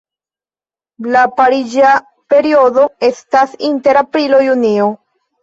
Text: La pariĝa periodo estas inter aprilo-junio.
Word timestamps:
La 1.15 1.21
pariĝa 1.39 1.91
periodo 2.33 2.87
estas 3.09 3.55
inter 3.71 4.01
aprilo-junio. 4.03 4.91